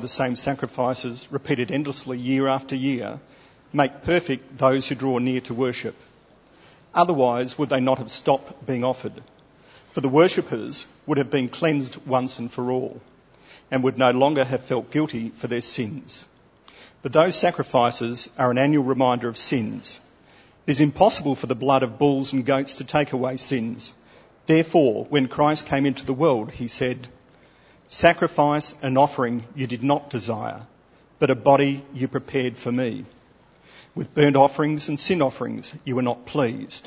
[0.00, 3.20] the same sacrifices repeated endlessly year after year
[3.72, 5.96] make perfect those who draw near to worship.
[6.94, 9.22] Otherwise, would they not have stopped being offered?
[9.92, 13.00] For the worshippers would have been cleansed once and for all,
[13.70, 16.24] and would no longer have felt guilty for their sins.
[17.02, 20.00] But those sacrifices are an annual reminder of sins.
[20.66, 23.94] It is impossible for the blood of bulls and goats to take away sins.
[24.46, 27.08] Therefore, when Christ came into the world, he said,
[27.92, 30.62] Sacrifice and offering you did not desire,
[31.18, 33.04] but a body you prepared for me.
[33.96, 36.86] With burnt offerings and sin offerings you were not pleased.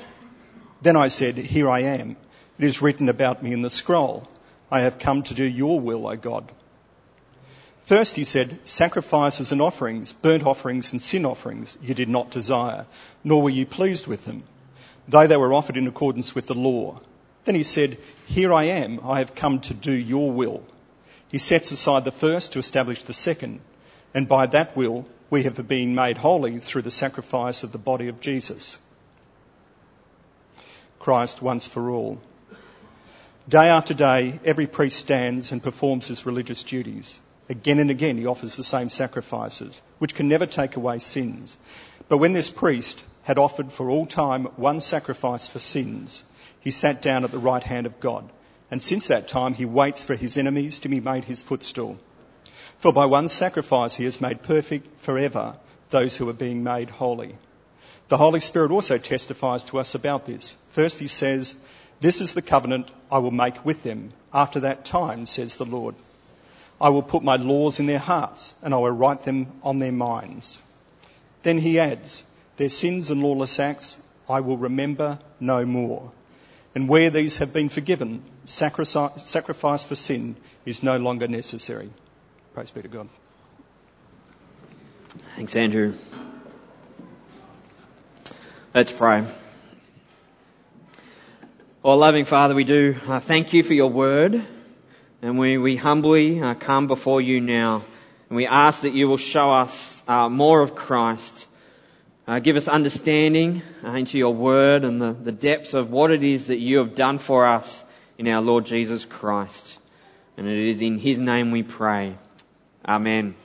[0.81, 2.16] Then I said, Here I am.
[2.57, 4.26] It is written about me in the scroll.
[4.71, 6.49] I have come to do your will, O God.
[7.81, 12.85] First he said, Sacrifices and offerings, burnt offerings and sin offerings you did not desire,
[13.26, 14.43] nor were you pleased with them,
[15.09, 17.01] though they were offered in accordance with the law.
[17.43, 20.63] Then he said, Here I am, I have come to do your will.
[21.33, 23.59] He sets aside the first to establish the second,
[24.13, 28.07] and by that will we have been made holy through the sacrifice of the body
[28.07, 28.77] of Jesus.
[30.99, 32.21] Christ once for all.
[33.49, 37.20] Day after day, every priest stands and performs his religious duties.
[37.49, 41.57] Again and again, he offers the same sacrifices, which can never take away sins.
[42.09, 46.25] But when this priest had offered for all time one sacrifice for sins,
[46.59, 48.29] he sat down at the right hand of God.
[48.74, 51.99] And since that time, he waits for his enemies to be made his footstool.
[52.80, 55.57] For by one sacrifice he has made perfect forever
[55.90, 57.35] those who are being made holy.
[58.07, 60.57] The Holy Spirit also testifies to us about this.
[60.71, 61.54] First he says,
[61.99, 65.94] This is the covenant I will make with them after that time, says the Lord.
[66.81, 69.91] I will put my laws in their hearts and I will write them on their
[69.91, 70.63] minds.
[71.44, 72.24] Then he adds,
[72.58, 76.12] Their sins and lawless acts I will remember no more.
[76.75, 80.35] And where these have been forgiven, sacrifice for sin
[80.66, 81.90] is no longer necessary.
[82.53, 83.09] Praise be to God.
[85.35, 85.94] Thanks, Andrew.
[88.74, 89.24] Let's pray.
[91.84, 94.44] Well, loving Father, we do uh, thank you for your word,
[95.22, 97.84] and we, we humbly uh, come before you now,
[98.30, 101.46] and we ask that you will show us uh, more of Christ
[102.28, 106.23] uh, give us understanding uh, into your word and the, the depths of what it
[106.23, 107.84] is that you have done for us
[108.17, 109.78] in our Lord Jesus Christ.
[110.38, 112.16] And it is in his name we pray.
[112.85, 113.35] Amen.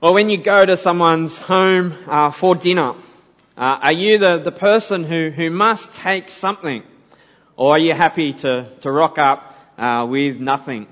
[0.00, 2.94] Well, when you go to someone's home uh, for dinner,
[3.56, 6.82] uh, are you the, the person who, who must take something?
[7.56, 10.86] Or are you happy to, to rock up uh, with nothing?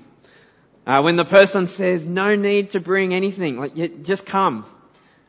[0.87, 4.67] Uh, when the person says, no need to bring anything, like, just come.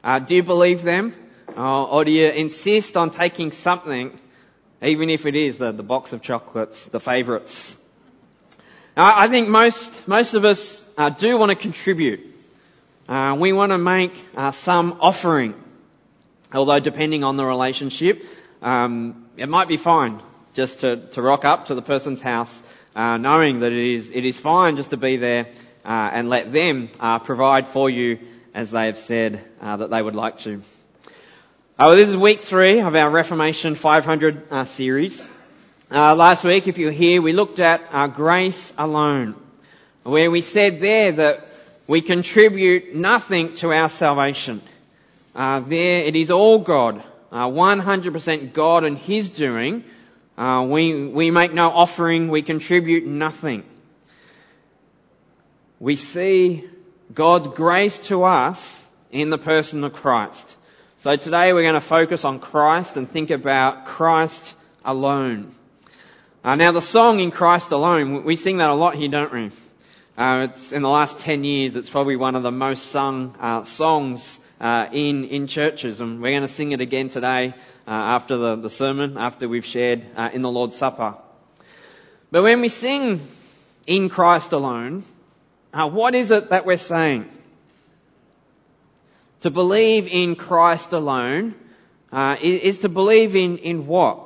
[0.04, 1.14] Uh, do you believe them?
[1.58, 4.18] Uh, or do you insist on taking something,
[4.82, 7.76] even if it is the, the box of chocolates, the favourites?
[8.96, 12.22] I think most, most of us uh, do want to contribute.
[13.08, 15.54] Uh, we want to make uh, some offering.
[16.54, 18.24] Although depending on the relationship,
[18.62, 20.20] um, it might be fine
[20.54, 22.62] just to, to rock up to the person's house,
[22.96, 25.48] uh, knowing that it is, it is fine just to be there
[25.84, 26.90] and let them
[27.24, 28.20] provide for you
[28.54, 30.56] as they have said uh, that they would like to.
[30.56, 30.60] Uh,
[31.88, 35.28] well, this is week three of our Reformation 500 uh, series.
[35.92, 39.36] Uh, last week, if you were here, we looked at uh, grace alone,
[40.04, 41.48] where we said there that
[41.88, 44.62] we contribute nothing to our salvation.
[45.36, 49.84] Uh, there, it is all God, 100% God and His doing.
[50.38, 53.64] we we make no offering, we contribute nothing.
[55.80, 56.68] We see
[57.14, 60.56] God's grace to us in the person of Christ.
[60.98, 64.54] So today we're going to focus on Christ and think about Christ
[64.86, 65.56] alone.
[66.44, 69.50] Uh, now the song in Christ alone, we sing that a lot here, don't we?
[70.18, 73.64] Uh, it's in the last 10 years, it's probably one of the most sung uh,
[73.64, 77.56] songs uh, in in churches, and we're going to sing it again today
[77.88, 81.16] uh, after the, the sermon, after we've shared uh, in the Lord's Supper.
[82.30, 83.20] But when we sing
[83.88, 85.06] in Christ alone,
[85.74, 87.30] uh, what is it that we're saying?
[89.42, 91.56] To believe in Christ alone
[92.12, 94.26] uh, is, is to believe in, in what?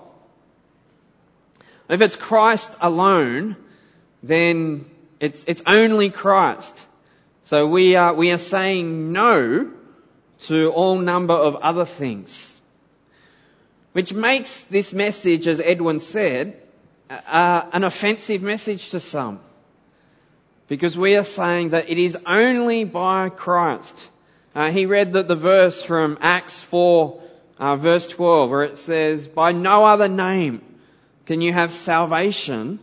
[1.90, 3.56] If it's Christ alone,
[4.24, 4.86] then
[5.20, 6.82] it's, it's only Christ.
[7.44, 9.72] So we are, we are saying no
[10.44, 12.60] to all number of other things.
[13.92, 16.60] Which makes this message, as Edwin said,
[17.10, 19.40] uh, an offensive message to some.
[20.68, 24.10] Because we are saying that it is only by Christ.
[24.56, 27.22] Uh, he read the, the verse from Acts 4,
[27.60, 30.62] uh, verse 12, where it says, By no other name
[31.26, 32.80] can you have salvation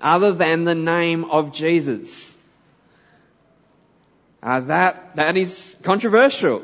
[0.00, 2.36] other than the name of Jesus.
[4.42, 6.62] uh, that, that is controversial.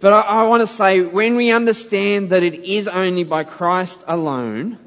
[0.00, 4.00] But I, I want to say when we understand that it is only by Christ
[4.06, 4.78] alone,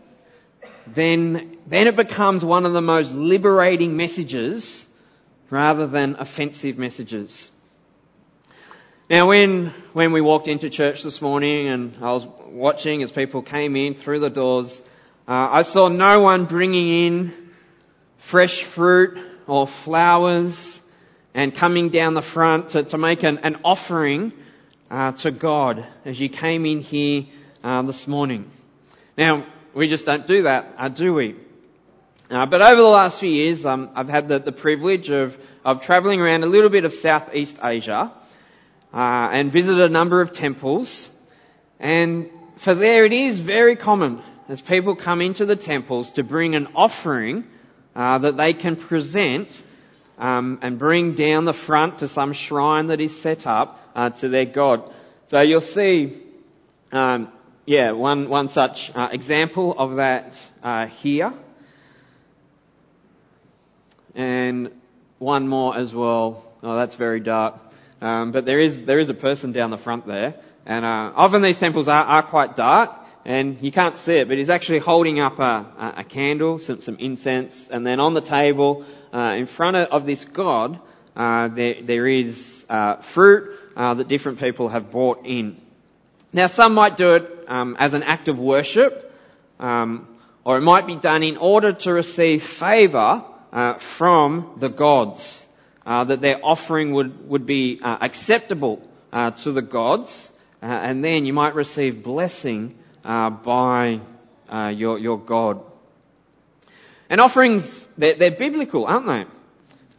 [0.88, 4.86] then, then it becomes one of the most liberating messages
[5.50, 7.52] rather than offensive messages.
[9.10, 13.42] Now when, when we walked into church this morning and I was watching as people
[13.42, 14.82] came in through the doors,
[15.28, 17.52] uh, I saw no one bringing in
[18.20, 19.18] fresh fruit
[19.48, 20.80] or flowers
[21.34, 24.32] and coming down the front to, to make an, an offering
[24.90, 27.26] uh, to God as you came in here
[27.64, 28.50] uh, this morning.
[29.18, 31.36] Now, we just don't do that, uh, do we?
[32.32, 35.82] Uh, but over the last few years, um, I've had the, the privilege of, of
[35.82, 38.10] travelling around a little bit of Southeast Asia
[38.94, 41.10] uh, and visited a number of temples.
[41.78, 46.56] And for there, it is very common as people come into the temples to bring
[46.56, 47.44] an offering
[47.98, 49.62] uh, that they can present
[50.18, 54.30] um, and bring down the front to some shrine that is set up uh, to
[54.30, 54.90] their God.
[55.28, 56.14] So you'll see,
[56.94, 57.28] um,
[57.66, 61.34] yeah, one one such uh, example of that uh, here,
[64.16, 64.72] and
[65.20, 66.44] one more as well.
[66.64, 67.60] Oh, that's very dark.
[68.02, 70.36] Um, but there is there is a person down the front there,
[70.66, 72.92] and uh, often these temples are, are quite dark,
[73.26, 76.98] and you can't see it, but he's actually holding up a, a candle, some, some
[76.98, 80.80] incense, and then on the table uh, in front of this God,
[81.16, 85.58] uh, there, there is uh, fruit uh, that different people have brought in.
[86.34, 89.14] Now, some might do it um, as an act of worship,
[89.60, 90.08] um,
[90.44, 95.46] or it might be done in order to receive favour uh, from the gods,
[95.86, 100.32] uh, that their offering would would be uh, acceptable uh, to the gods,
[100.62, 104.00] uh, and then you might receive blessing by
[104.72, 105.62] your your God.
[107.10, 109.26] And offerings, they're, they're biblical, aren't they?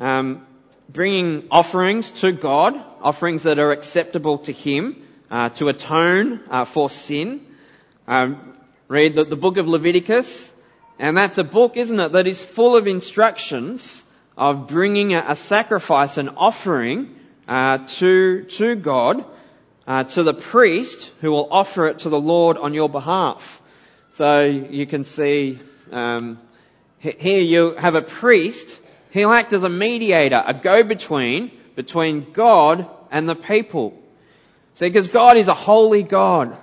[0.04, 0.46] Um,
[0.88, 6.90] bringing offerings to God, offerings that are acceptable to Him, uh, to atone uh, for
[6.90, 7.46] sin.
[8.06, 8.54] Um,
[8.88, 10.51] read the, the, book of Leviticus,
[10.98, 14.02] and that's a book, isn't it, that is full of instructions
[14.36, 17.14] of bringing a, sacrifice, an offering
[17.48, 19.24] uh, to to God,
[19.86, 23.60] uh, to the priest who will offer it to the Lord on your behalf.
[24.14, 25.58] So you can see
[25.90, 26.38] um,
[26.98, 28.78] here you have a priest
[29.12, 33.92] He'll act as a mediator, a go-between between God and the people.
[34.74, 36.56] See, because God is a holy God.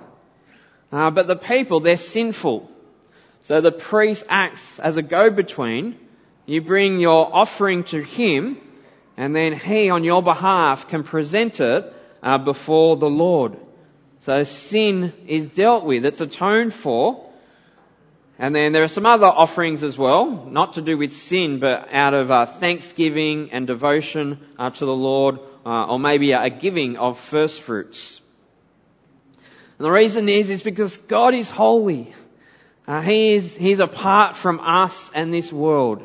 [0.90, 2.68] Uh, but the people, they're sinful.
[3.44, 5.96] So the priest acts as a go-between.
[6.46, 8.60] You bring your offering to him,
[9.16, 11.92] and then he, on your behalf, can present it
[12.22, 13.56] uh, before the Lord.
[14.20, 16.04] So sin is dealt with.
[16.04, 17.26] It's atoned for.
[18.38, 21.88] And then there are some other offerings as well, not to do with sin, but
[21.92, 26.96] out of uh, thanksgiving and devotion uh, to the Lord, uh, or maybe a giving
[26.96, 28.20] of first fruits.
[29.78, 32.14] And the reason is, is because God is holy.
[32.90, 36.04] Uh, he is, He's apart from us and this world.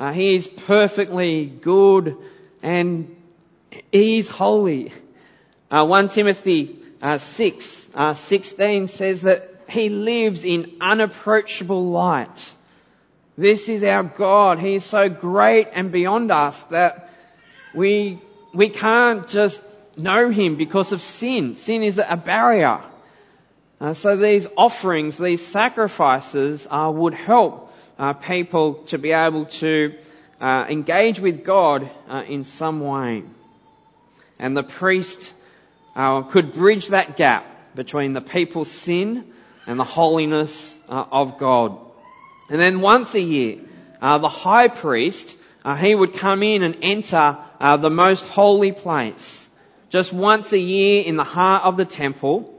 [0.00, 2.16] Uh, he is perfectly good
[2.60, 3.14] and
[3.92, 4.92] He is holy.
[5.70, 6.76] Uh, 1 Timothy
[7.18, 12.52] 6, 16 says that he lives in unapproachable light.
[13.36, 14.58] This is our God.
[14.58, 17.10] He is so great and beyond us that
[17.72, 18.18] we,
[18.52, 19.62] we can't just
[19.96, 21.54] know Him because of sin.
[21.54, 22.80] Sin is a barrier.
[23.80, 29.94] Uh, so these offerings, these sacrifices uh, would help uh, people to be able to
[30.40, 33.22] uh, engage with God uh, in some way.
[34.40, 35.32] And the priest
[35.94, 39.32] uh, could bridge that gap between the people's sin
[39.68, 41.78] and the holiness of God.
[42.50, 43.58] And then once a year,
[44.00, 45.36] the high priest,
[45.78, 49.46] he would come in and enter the most holy place.
[49.90, 52.57] Just once a year in the heart of the temple.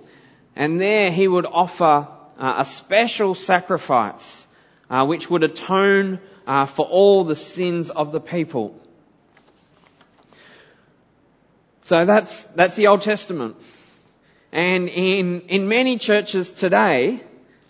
[0.59, 4.45] And there he would offer uh, a special sacrifice,
[4.89, 8.75] uh, which would atone for all the sins of the people.
[11.83, 13.55] So that's, that's the Old Testament.
[14.51, 17.21] And in, in many churches today,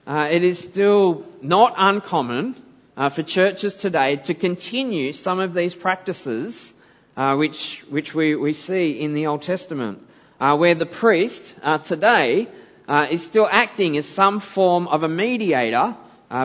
[0.08, 2.55] uh, it is still not uncommon
[2.98, 6.74] uh, for churches today to continue some of these practices
[7.15, 10.05] uh, which, which we, we see in the Old Testament,
[10.39, 12.48] uh, where the priest uh, today
[12.89, 15.96] uh, is still acting as some form of a mediator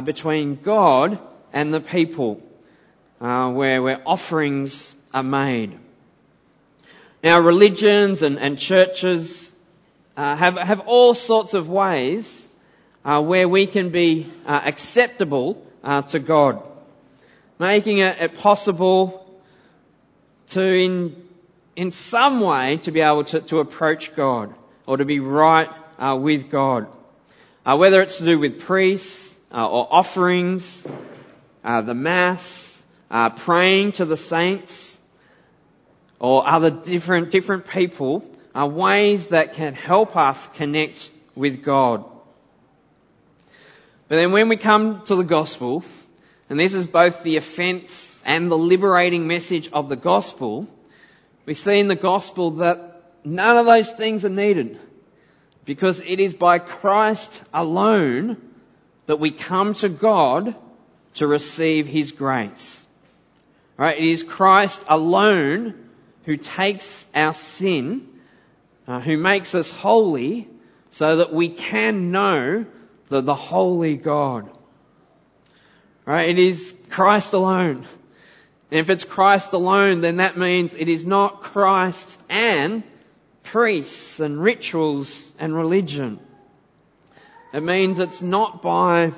[0.05, 1.19] between God
[1.53, 2.41] and the people,
[3.19, 5.79] where, where offerings are made.
[7.25, 9.51] Now, religions and, and churches
[10.15, 12.47] uh, have, have all sorts of ways
[13.03, 16.63] uh, where we can be uh, acceptable uh, to God,
[17.59, 19.27] making it, it, possible
[20.49, 21.17] to in,
[21.77, 24.55] in some way to be able to, to approach God
[24.87, 26.87] or to be right uh, with God.
[27.65, 30.87] Uh, whether it's to do with priests uh, or offerings,
[31.65, 34.97] uh, the Mass, uh, praying to the saints,
[36.19, 38.25] or other different, different people,
[38.55, 42.05] are ways that can help us connect with God.
[44.09, 45.85] But then when we come to the gospel,
[46.49, 50.69] and this is both the offense and the liberating message of the gospel,
[51.47, 54.79] we see in the gospel that none of those things are needed.
[55.65, 58.37] Because it is by Christ alone
[59.07, 60.55] that we come to God
[61.15, 62.85] to receive His grace.
[63.77, 63.99] Right?
[63.99, 65.75] It is Christ alone
[66.25, 68.09] who takes our sin,
[68.87, 70.49] uh, who makes us holy,
[70.91, 72.67] so that we can know
[73.09, 74.49] the, the holy God.
[76.05, 76.29] Right?
[76.29, 77.87] It is Christ alone.
[78.71, 82.83] And if it's Christ alone, then that means it is not Christ and
[83.45, 86.19] priests and rituals and religion.
[87.53, 89.13] It means it's not by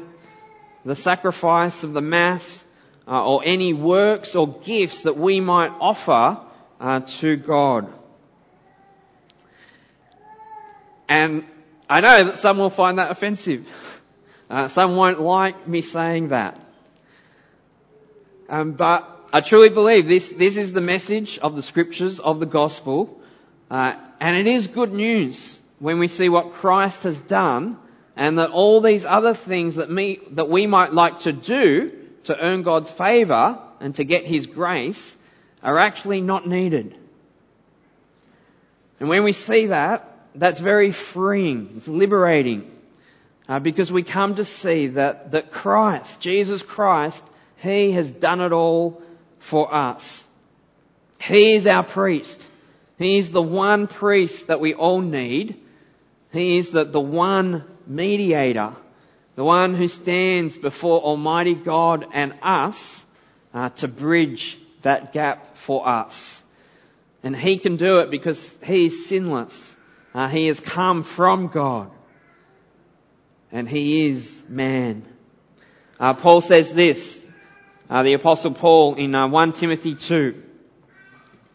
[0.84, 2.64] the sacrifice of the Mass
[3.08, 6.38] uh, or any works or gifts that we might offer
[6.78, 7.90] uh, to God.
[11.08, 11.44] And
[11.88, 13.72] I know that some will find that offensive.
[14.48, 16.56] Uh, some won't like me saying that.
[18.48, 22.46] Um, but I truly believe this, this is the message of the scriptures, of the
[22.46, 23.20] gospel,
[23.72, 27.78] uh, and it is good news when we see what Christ has done
[28.16, 31.92] and that all these other things that, me, that we might like to do
[32.24, 35.16] to earn God's favour and to get His grace
[35.62, 36.96] are actually not needed.
[38.98, 41.70] And when we see that, that's very freeing.
[41.76, 42.70] It's liberating.
[43.48, 47.22] Uh, because we come to see that, that Christ, Jesus Christ,
[47.58, 49.02] He has done it all
[49.38, 50.26] for us.
[51.20, 52.42] He is our priest.
[52.98, 55.60] He is the one priest that we all need.
[56.32, 58.72] He is the, the one mediator,
[59.34, 63.04] the one who stands before Almighty God and us
[63.52, 66.42] uh, to bridge that gap for us.
[67.22, 69.74] And He can do it because He is sinless.
[70.14, 71.90] Uh, he has come from God.
[73.52, 75.04] And He is man.
[76.00, 77.20] Uh, Paul says this,
[77.90, 80.42] uh, the apostle Paul in 1 uh, Timothy 2.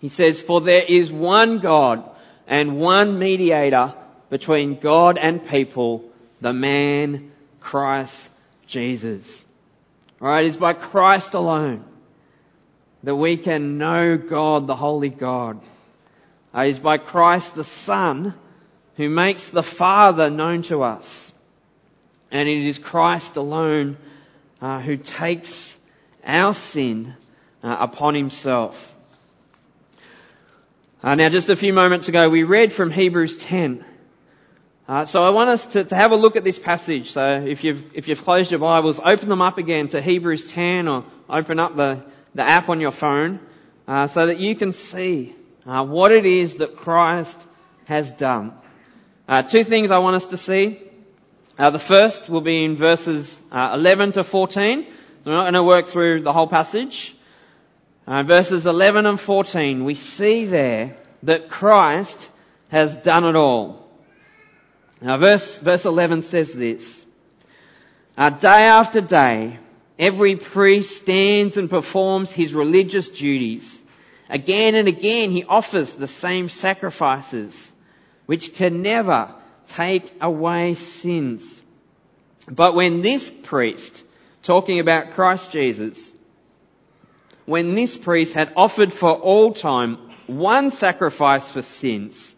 [0.01, 2.03] He says, For there is one God
[2.47, 3.93] and one mediator
[4.31, 6.03] between God and people,
[6.41, 8.29] the man Christ
[8.65, 9.45] Jesus.
[10.19, 10.45] Right?
[10.45, 11.85] It's by Christ alone
[13.03, 15.61] that we can know God, the Holy God.
[16.55, 18.33] It is by Christ the Son
[18.95, 21.31] who makes the Father known to us.
[22.31, 23.97] And it is Christ alone
[24.61, 25.77] uh, who takes
[26.25, 27.15] our sin
[27.63, 28.95] uh, upon himself.
[31.03, 33.83] Uh, now, just a few moments ago, we read from Hebrews 10.
[34.87, 37.09] Uh, so I want us to, to, have a look at this passage.
[37.09, 40.87] So if you've, if you've closed your Bibles, open them up again to Hebrews 10
[40.87, 42.03] or open up the,
[42.35, 43.39] the app on your phone
[43.87, 45.33] uh, so that you can see
[45.65, 47.39] uh, what it is that Christ
[47.85, 48.53] has done.
[49.27, 50.79] Uh, two things I want us to see.
[51.57, 54.85] Uh, the first will be in verses 11 to 14.
[55.25, 57.15] We're not going to work through the whole passage.
[58.07, 62.29] Uh, verses 11 and 14, we see there that Christ
[62.69, 63.87] has done it all.
[65.01, 67.05] Now verse, verse 11 says this,
[68.17, 69.59] uh, day after day,
[69.97, 73.81] every priest stands and performs his religious duties.
[74.29, 77.71] Again and again he offers the same sacrifices,
[78.25, 79.33] which can never
[79.67, 81.61] take away sins.
[82.47, 84.03] But when this priest,
[84.41, 86.11] talking about Christ Jesus,
[87.45, 92.35] when this priest had offered for all time one sacrifice for sins,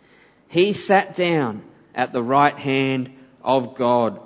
[0.48, 4.20] he sat down at the right hand of God.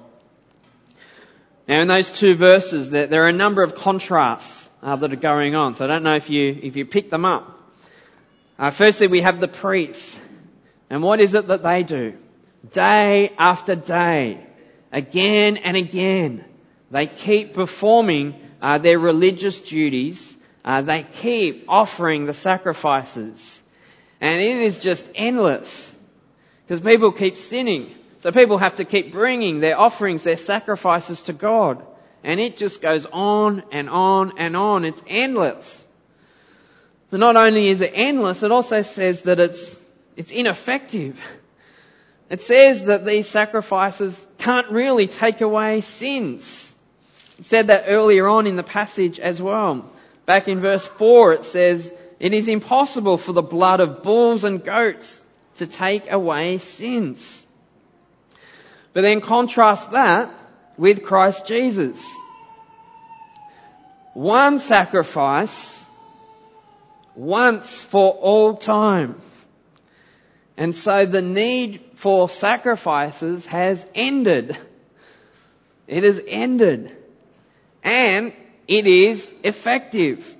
[1.68, 5.56] Now in those two verses, there, are a number of contrasts uh, that are going
[5.56, 5.76] on.
[5.76, 7.54] So I don't know if you, if you pick them up.
[8.58, 10.18] Uh, firstly, we have the priests.
[10.90, 12.18] And what is it that they do?
[12.72, 14.46] Day after day,
[14.92, 16.46] again and again,
[16.90, 20.36] they keep performing uh, their religious duties
[20.68, 23.62] uh, they keep offering the sacrifices.
[24.20, 25.96] And it is just endless.
[26.66, 27.96] Because people keep sinning.
[28.20, 31.82] So people have to keep bringing their offerings, their sacrifices to God.
[32.22, 34.84] And it just goes on and on and on.
[34.84, 35.82] It's endless.
[37.12, 39.80] But not only is it endless, it also says that it's,
[40.18, 41.22] it's ineffective.
[42.30, 46.74] It says that these sacrifices can't really take away sins.
[47.40, 49.90] It said that earlier on in the passage as well.
[50.28, 54.64] Back in verse 4 it says, it is impossible for the blood of bulls and
[54.64, 55.24] goats
[55.56, 57.46] to take away sins.
[58.92, 60.30] But then contrast that
[60.78, 62.06] with Christ Jesus.
[64.14, 65.86] One sacrifice
[67.16, 69.22] once for all time.
[70.58, 74.58] And so the need for sacrifices has ended.
[75.88, 76.98] It has ended.
[77.82, 78.34] And
[78.68, 80.36] it is effective.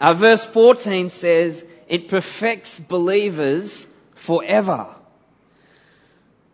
[0.00, 4.86] Uh, verse 14 says, it perfects believers forever.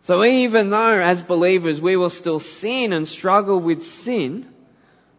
[0.02, 4.48] So even though as believers we will still sin and struggle with sin,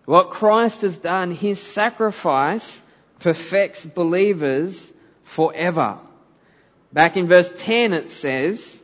[0.06, 2.82] what Christ has done, His sacrifice
[3.20, 4.92] perfects believers
[5.24, 6.00] forever.
[6.94, 8.82] Back in verse 10 it says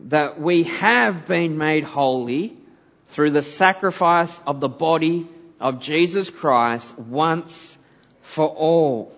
[0.00, 2.56] that we have been made holy
[3.08, 5.28] through the sacrifice of the body
[5.60, 7.76] of Jesus Christ once
[8.22, 9.14] for all.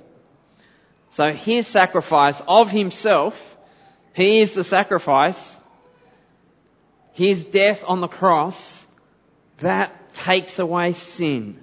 [1.12, 3.56] So his sacrifice of himself,
[4.14, 5.58] he is the sacrifice,
[7.12, 8.84] his death on the cross,
[9.58, 11.58] that takes away sin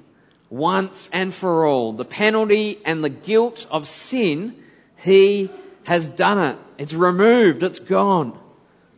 [0.49, 1.93] once and for all.
[1.93, 4.55] The penalty and the guilt of sin,
[4.97, 5.49] he
[5.83, 6.57] has done it.
[6.77, 7.63] It's removed.
[7.63, 8.37] It's gone.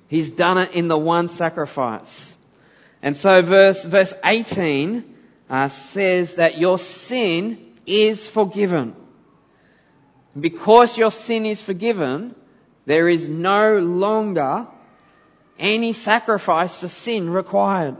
[0.08, 2.34] He's done it in the one sacrifice.
[3.02, 5.18] And so verse, verse 18
[5.50, 8.96] uh, says that your sin is forgiven.
[10.40, 12.36] Because your sin is forgiven,
[12.86, 14.68] there is no longer
[15.58, 17.98] any sacrifice for sin required.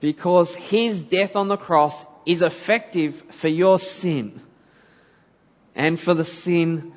[0.00, 4.40] Because His death on the cross is effective for your sin
[5.74, 6.92] and for the sin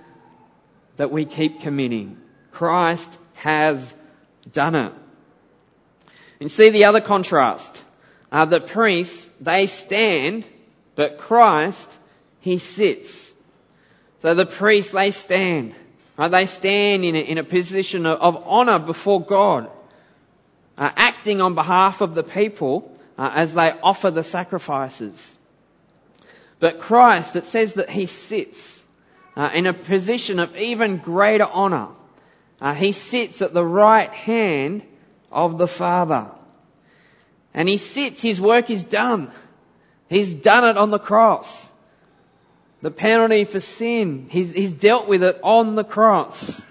[0.98, 2.18] that we keep committing.
[2.52, 3.94] Christ has
[4.52, 4.94] done it.
[6.40, 7.82] And you see the other contrast.
[8.32, 10.46] Uh, the priests, they stand,
[10.96, 11.90] but Christ,
[12.40, 13.34] He sits.
[14.22, 15.76] So the priests, they stand.
[16.18, 16.32] Right?
[16.32, 19.70] They stand in a, in a position of, of honour before God,
[20.77, 25.38] uh, acting on behalf of the people uh, as they offer the sacrifices.
[26.60, 28.82] But Christ, it says that He sits
[29.36, 31.90] uh, in a position of even greater honour.
[32.60, 34.84] Uh, he sits at the right hand
[35.32, 36.32] of the Father.
[37.53, 39.31] And He sits, His work is done.
[40.09, 41.72] He's done it on the cross.
[42.81, 46.61] The penalty for sin, he's, he's dealt with it on the cross.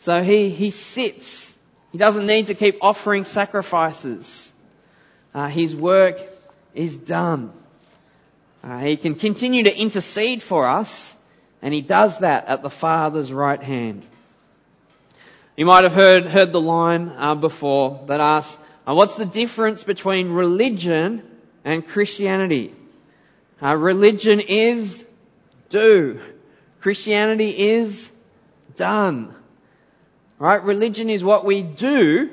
[0.00, 1.52] So he, he sits.
[1.90, 4.52] He doesn't need to keep offering sacrifices.
[5.34, 6.20] Uh, his work
[6.74, 7.52] is done.
[8.62, 11.14] Uh, he can continue to intercede for us,
[11.62, 14.04] and he does that at the Father's right hand.
[15.56, 19.84] You might have heard, heard the line uh, before that asks, uh, what's the difference
[19.84, 21.22] between religion
[21.64, 22.74] and Christianity?
[23.62, 25.04] Uh, religion is
[25.68, 26.20] do.
[26.80, 28.10] Christianity is
[28.76, 29.34] done.
[30.38, 30.62] Right?
[30.62, 32.30] Religion is what we do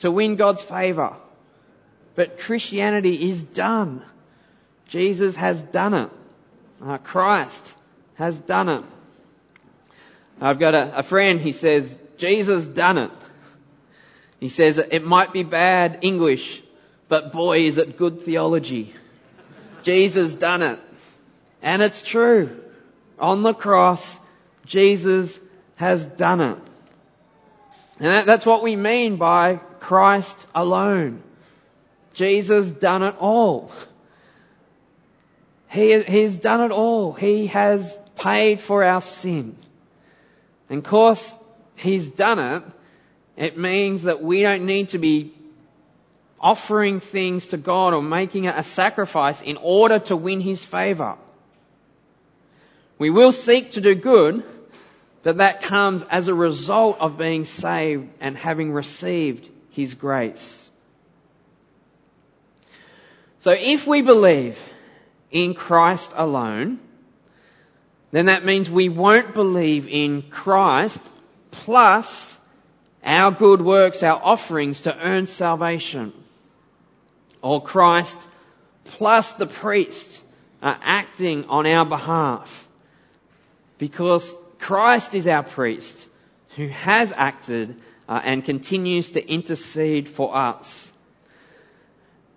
[0.00, 1.14] to win God's favour.
[2.14, 4.02] But Christianity is done.
[4.88, 6.10] Jesus has done it.
[6.82, 7.74] Uh, Christ
[8.16, 8.84] has done it.
[10.40, 13.10] I've got a, a friend, he says, Jesus done it.
[14.40, 16.62] He says it might be bad English,
[17.08, 18.94] but boy is it good theology.
[19.82, 20.80] Jesus done it.
[21.62, 22.58] And it's true.
[23.18, 24.18] On the cross,
[24.64, 25.38] Jesus
[25.76, 26.58] has done it.
[27.98, 31.22] And that's what we mean by Christ alone.
[32.14, 33.70] Jesus done it all.
[35.70, 37.12] He, he's done it all.
[37.12, 39.56] He has paid for our sin.
[40.68, 41.34] And of course,
[41.76, 42.62] He's done it.
[43.40, 45.32] It means that we don't need to be
[46.38, 51.16] offering things to God or making a sacrifice in order to win His favour.
[52.98, 54.44] We will seek to do good,
[55.22, 60.70] but that comes as a result of being saved and having received His grace.
[63.38, 64.62] So if we believe
[65.30, 66.78] in Christ alone,
[68.10, 71.00] then that means we won't believe in Christ
[71.50, 72.36] plus
[73.04, 76.12] our good works, our offerings to earn salvation.
[77.42, 78.18] Or Christ
[78.84, 80.20] plus the priest
[80.62, 82.68] are acting on our behalf
[83.78, 86.06] because Christ is our priest
[86.56, 87.76] who has acted
[88.08, 90.92] uh, and continues to intercede for us.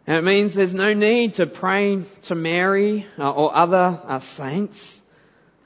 [0.05, 5.01] And it means there's no need to pray to Mary uh, or other uh, saints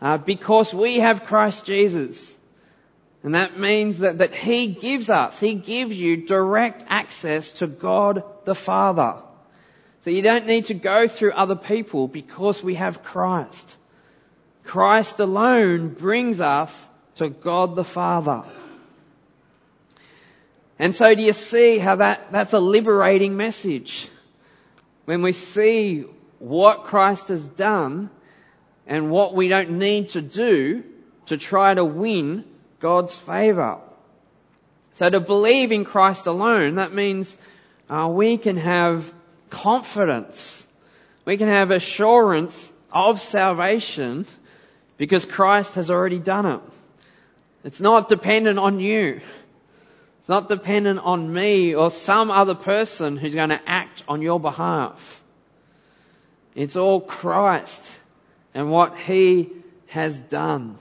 [0.02, 2.34] uh, because we have Christ Jesus.
[3.24, 8.24] And that means that, that He gives us, He gives you direct access to God
[8.46, 9.22] the Father.
[10.02, 13.78] So you don't need to go through other people because we have Christ.
[14.64, 18.44] Christ alone brings us to God the Father.
[20.80, 24.08] And so do you see how that, that's a liberating message?
[25.06, 26.06] When we see
[26.40, 28.10] what Christ has done
[28.86, 30.84] and what we don't need to do
[31.28, 32.46] to try to win
[32.80, 33.80] God's favour.
[34.96, 37.38] So to believe in Christ alone, that means
[37.90, 39.14] uh, we can have
[39.50, 40.66] confidence.
[41.26, 44.26] We can have assurance of salvation
[44.98, 46.62] because Christ has already done it.
[47.64, 49.22] It's not dependent on you.
[50.20, 54.40] It's not dependent on me or some other person who's going to act on your
[54.40, 55.22] behalf.
[56.56, 57.84] It's all Christ
[58.54, 59.52] and what He
[59.88, 60.78] has done.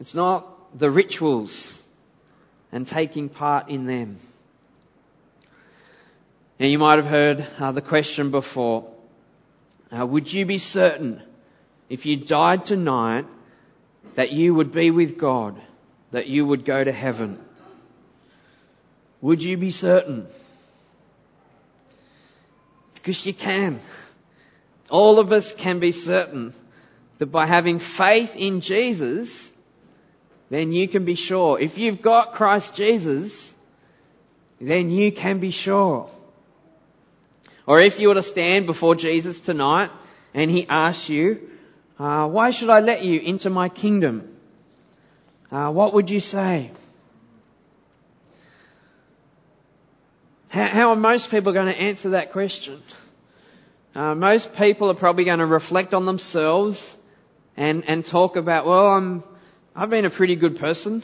[0.00, 1.80] It's not the rituals
[2.70, 4.18] and taking part in them.
[6.60, 8.92] Now you might have heard uh, the question before.
[9.96, 11.22] Uh, would you be certain
[11.88, 13.26] if you died tonight
[14.14, 15.60] that you would be with God,
[16.10, 17.38] that you would go to heaven?
[19.20, 20.26] Would you be certain?
[22.94, 23.80] Because you can.
[24.90, 26.52] All of us can be certain
[27.18, 29.52] that by having faith in Jesus,
[30.50, 31.58] then you can be sure.
[31.58, 33.54] If you've got Christ Jesus,
[34.60, 36.08] then you can be sure.
[37.66, 39.90] Or if you were to stand before Jesus tonight
[40.32, 41.50] and he asks you,
[41.98, 44.36] uh, why should I let you into my kingdom?
[45.50, 46.70] Uh, what would you say?
[50.48, 52.82] How, how are most people going to answer that question?
[53.94, 56.94] Uh, most people are probably going to reflect on themselves
[57.56, 59.24] and, and talk about, well, I'm,
[59.78, 61.02] I've been a pretty good person.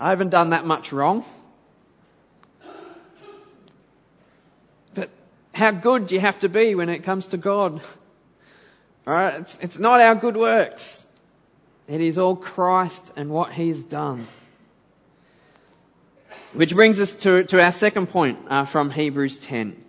[0.00, 1.24] I haven't done that much wrong.
[4.94, 5.10] But
[5.54, 7.80] how good do you have to be when it comes to God?
[9.06, 11.06] Alright, it's, it's not our good works.
[11.86, 14.26] It is all Christ and what He's done.
[16.52, 19.80] Which brings us to, to our second point uh, from Hebrews 10.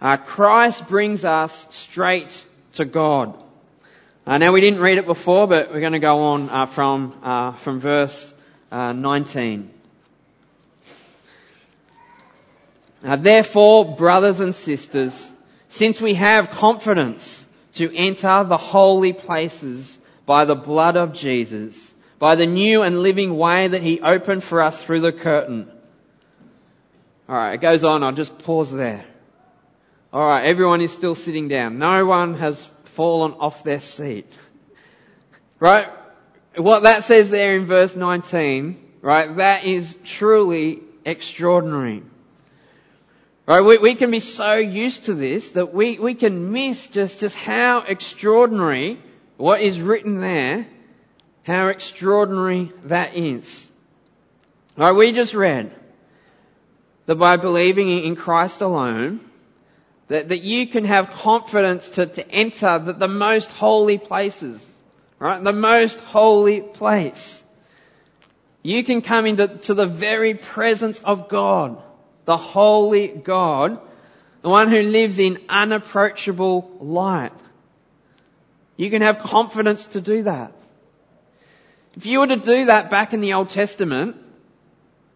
[0.00, 2.42] Uh, Christ brings us straight
[2.74, 3.38] to God.
[4.26, 7.14] Uh, now we didn't read it before, but we're going to go on uh, from
[7.22, 8.32] uh, from verse
[8.72, 9.70] uh, 19.
[13.18, 15.30] therefore, brothers and sisters,
[15.68, 22.34] since we have confidence to enter the holy places by the blood of Jesus, by
[22.34, 25.70] the new and living way that He opened for us through the curtain.
[27.28, 29.04] Alright, it goes on, I'll just pause there.
[30.14, 31.78] Alright, everyone is still sitting down.
[31.78, 34.30] No one has fallen off their seat.
[35.58, 35.88] Right?
[36.56, 42.02] What that says there in verse 19, right, that is truly extraordinary.
[43.46, 47.20] Right, we, we can be so used to this that we, we can miss just,
[47.20, 48.98] just how extraordinary
[49.36, 50.66] what is written there,
[51.42, 53.68] how extraordinary that is.
[54.76, 55.72] Right, we just read
[57.06, 59.20] that by believing in Christ alone,
[60.08, 64.70] that, that you can have confidence to, to enter the, the most holy places.
[65.18, 65.42] Right?
[65.42, 67.42] The most holy place.
[68.62, 71.82] You can come into to the very presence of God.
[72.24, 73.80] The holy God.
[74.42, 77.32] The one who lives in unapproachable light.
[78.76, 80.52] You can have confidence to do that.
[81.96, 84.16] If you were to do that back in the Old Testament,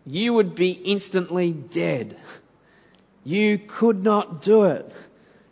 [0.06, 2.16] you would be instantly dead.
[3.28, 4.90] You could not do it.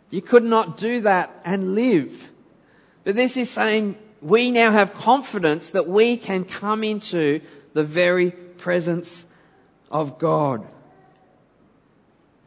[0.09, 2.27] You could not do that and live.
[3.03, 7.41] But this is saying we now have confidence that we can come into
[7.73, 9.23] the very presence
[9.91, 10.65] of God.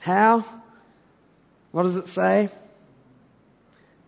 [0.00, 0.44] How?
[1.70, 2.48] What does it say?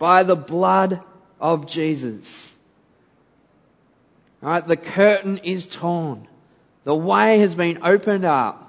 [0.00, 1.02] By the blood
[1.40, 2.50] of Jesus.
[4.42, 6.26] Alright, the curtain is torn.
[6.82, 8.61] The way has been opened up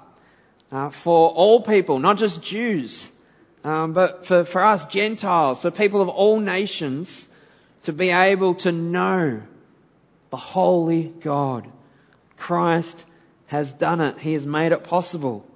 [0.72, 3.08] uh, for all people, not just Jews,
[3.64, 7.26] um, but for, for us Gentiles, for people of all nations
[7.84, 9.42] to be able to know
[10.30, 11.66] the holy God.
[12.36, 13.04] Christ
[13.46, 14.18] has done it.
[14.18, 15.46] He has made it possible.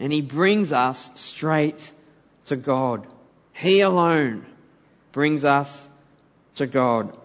[0.00, 1.92] And He brings us straight
[2.46, 3.06] to God.
[3.52, 4.46] He alone
[5.12, 5.88] brings us
[6.56, 7.16] to God.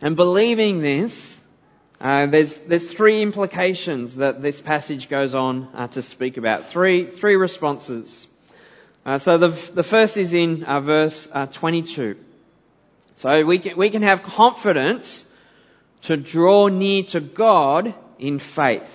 [0.00, 1.38] And believing this,
[2.02, 6.68] uh, there's there's three implications that this passage goes on uh, to speak about.
[6.68, 8.26] Three three responses.
[9.06, 12.16] Uh, so the the first is in uh, verse uh, 22.
[13.18, 15.24] So we can we can have confidence
[16.02, 18.90] to draw near to God in faith.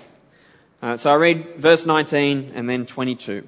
[0.82, 3.48] Uh, so I read verse 19 and then 22.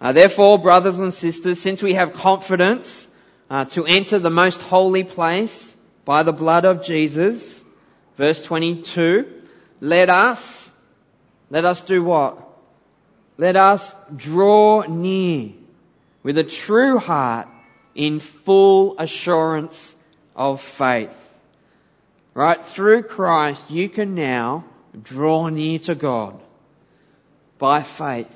[0.00, 3.08] therefore, brothers and sisters, since we have confidence
[3.70, 7.63] to enter the most holy place by the blood of Jesus.
[8.16, 9.42] Verse 22.
[9.80, 10.70] Let us,
[11.50, 12.38] let us do what?
[13.36, 15.50] Let us draw near
[16.22, 17.48] with a true heart
[17.94, 19.94] in full assurance
[20.34, 21.10] of faith.
[22.32, 22.64] Right?
[22.64, 24.64] Through Christ, you can now
[25.00, 26.40] draw near to God
[27.58, 28.30] by faith.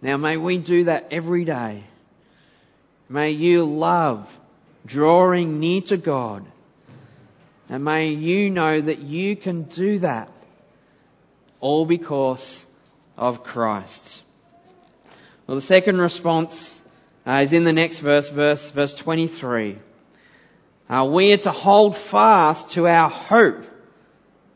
[0.00, 1.84] Now may we do that every day.
[3.08, 4.38] May you love
[4.84, 6.44] drawing near to God.
[7.72, 10.30] And may you know that you can do that
[11.58, 12.66] all because
[13.16, 14.22] of Christ.
[15.46, 16.78] Well, the second response
[17.26, 19.78] uh, is in the next verse, verse, verse 23.
[20.90, 23.64] Uh, we are to hold fast to our hope,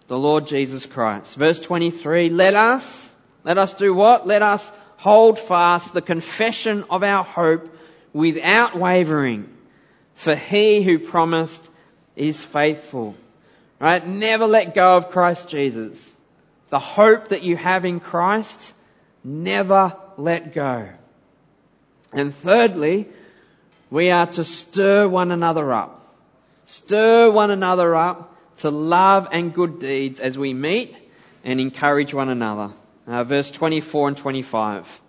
[0.09, 1.37] the Lord Jesus Christ.
[1.37, 4.27] Verse 23, let us, let us do what?
[4.27, 7.75] Let us hold fast the confession of our hope
[8.13, 9.49] without wavering,
[10.17, 11.67] for he who promised
[12.17, 13.15] is faithful.
[13.79, 14.07] Right?
[14.07, 16.13] Never let go of Christ Jesus.
[16.71, 18.79] The hope that you have in Christ,
[19.23, 20.89] never let go.
[22.13, 23.07] And thirdly,
[23.91, 26.03] we are to stir one another up.
[26.65, 30.97] Stir one another up to love and good deeds as we meet
[31.45, 32.73] and encourage one another.
[33.07, 35.01] Uh, verse 24 and 25.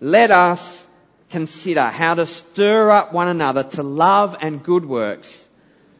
[0.00, 0.88] Let us
[1.30, 5.46] consider how to stir up one another to love and good works,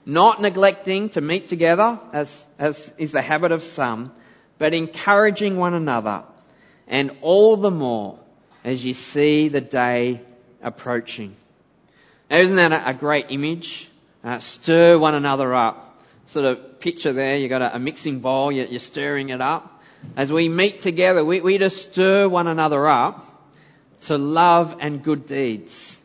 [0.04, 4.12] not neglecting to meet together as, as is the habit of some,
[4.58, 6.24] but encouraging one another,
[6.86, 8.18] and all the more
[8.64, 10.20] as you see the day
[10.62, 11.34] approaching.
[12.30, 13.88] Now, isn't that a, great image?
[14.24, 16.00] Uh, stir one another up.
[16.28, 19.82] Sort of picture there, you've got a, a mixing bowl, you're, you're, stirring it up.
[20.16, 23.28] As we meet together, we, we just stir one another up
[24.02, 25.98] to love and good deeds.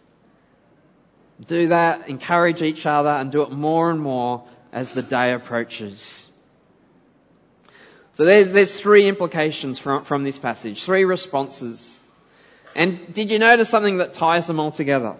[1.45, 6.27] Do that, encourage each other, and do it more and more as the day approaches.
[8.13, 11.99] So there's, there's three implications from, from this passage, three responses.
[12.75, 15.15] And did you notice something that ties them all together?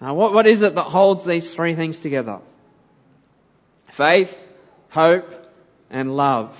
[0.00, 2.38] Now, what, what is it that holds these three things together?
[3.88, 4.36] Faith,
[4.90, 5.28] hope,
[5.90, 6.56] and love.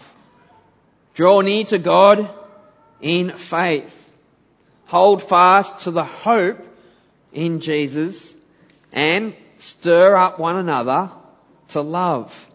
[1.15, 2.29] Draw near to God
[3.01, 3.99] in faith.
[4.87, 6.72] Hold fast to the hope
[7.33, 8.35] in Jesus
[8.93, 11.11] and stir up one another
[11.69, 12.51] to love.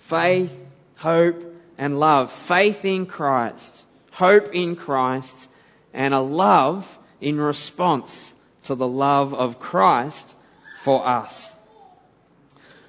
[0.00, 0.56] Faith,
[0.96, 1.42] hope,
[1.78, 2.32] and love.
[2.32, 5.48] Faith in Christ, hope in Christ,
[5.92, 8.32] and a love in response
[8.64, 10.34] to the love of Christ
[10.80, 11.54] for us.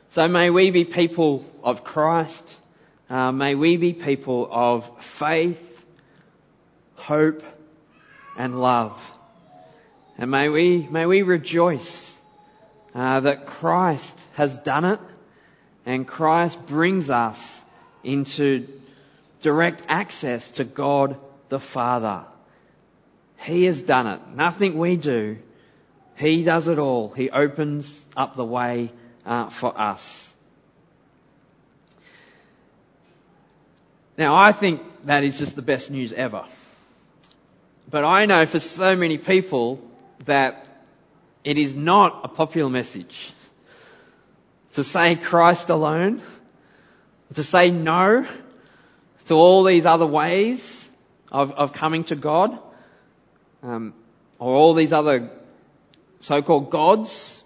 [0.09, 2.57] So may we be people of Christ.
[3.09, 5.85] Uh, may we be people of faith,
[6.95, 7.43] hope,
[8.37, 9.16] and love.
[10.17, 12.17] And may we, may we rejoice
[12.95, 14.99] uh, that Christ has done it
[15.86, 17.63] and Christ brings us
[18.03, 18.67] into
[19.41, 21.17] direct access to God
[21.49, 22.25] the Father.
[23.38, 24.19] He has done it.
[24.36, 25.38] Nothing we do.
[26.15, 27.10] He does it all.
[27.10, 28.91] He opens up the way
[29.25, 30.34] uh, for us.
[34.17, 36.43] Now, I think that is just the best news ever.
[37.89, 39.80] But I know for so many people
[40.25, 40.67] that
[41.43, 43.32] it is not a popular message
[44.73, 46.21] to say Christ alone,
[47.34, 48.27] to say no
[49.25, 50.88] to all these other ways
[51.32, 52.60] of, of coming to God,
[53.63, 53.93] um,
[54.39, 55.30] or all these other
[56.21, 57.43] so-called gods,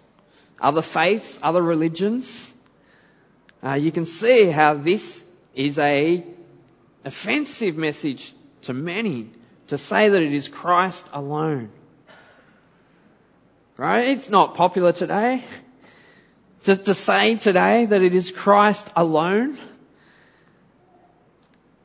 [0.59, 2.51] other faiths, other religions.
[3.63, 5.23] Uh, you can see how this
[5.55, 6.23] is a
[7.05, 9.29] offensive message to many
[9.67, 11.71] to say that it is Christ alone.
[13.77, 14.09] Right?
[14.09, 15.43] It's not popular today
[16.63, 19.57] to, to say today that it is Christ alone.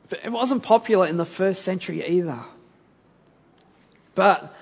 [0.09, 2.39] But it wasn't popular in the first century either.
[4.15, 4.55] But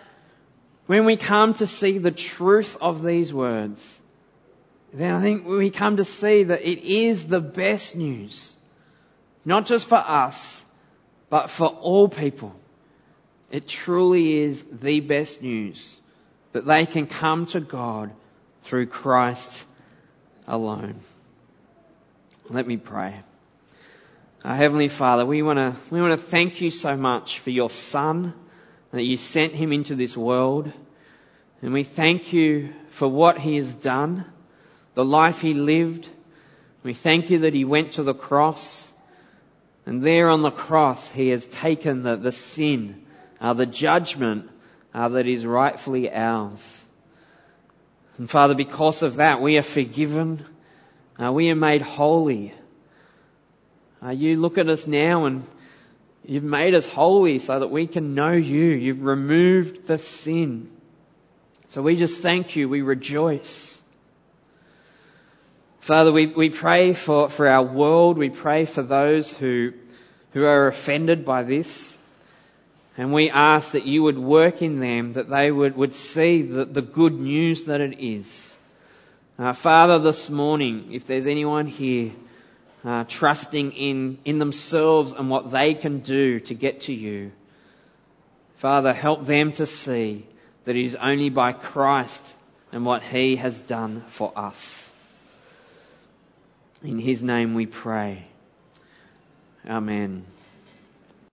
[0.86, 4.02] when we come to see the truth of these words,
[4.94, 8.56] then I think we come to see that it is the best news.
[9.44, 10.62] Not just for us,
[11.30, 12.56] but for all people.
[13.52, 15.98] It truly is the best news
[16.56, 18.14] that they can come to God
[18.64, 19.66] through Christ
[20.48, 20.96] alone.
[22.50, 23.20] Let me pray.
[24.46, 27.70] Our Heavenly Father, we want to we want to thank you so much for your
[27.70, 28.34] Son,
[28.92, 30.72] that you sent him into this world.
[31.62, 34.24] And we thank you for what he has done,
[34.94, 36.08] the life he lived.
[36.84, 38.90] We thank you that he went to the cross.
[39.86, 43.06] And there on the cross, he has taken the, the sin,
[43.42, 44.50] uh, the judgment
[44.96, 46.84] uh, that is rightfully ours.
[48.18, 50.44] And Father, because of that, we are forgiven.
[51.22, 52.54] Uh, we are made holy.
[54.04, 55.46] Uh, you look at us now and
[56.24, 58.64] you've made us holy so that we can know you.
[58.64, 60.70] You've removed the sin.
[61.70, 62.70] So we just thank you.
[62.70, 63.82] We rejoice.
[65.82, 68.18] Father, we, we pray for, for our world.
[68.18, 69.74] We pray for those who,
[70.32, 71.95] who are offended by this.
[72.98, 76.66] And we ask that you would work in them, that they would, would see the,
[76.66, 78.56] the good news that it is.
[79.38, 82.12] Uh, Father, this morning, if there's anyone here
[82.86, 87.32] uh, trusting in, in themselves and what they can do to get to you,
[88.58, 90.26] Father, help them to see
[90.64, 92.34] that it is only by Christ
[92.72, 94.90] and what He has done for us.
[96.86, 98.24] In his name we pray.
[99.68, 100.24] Amen.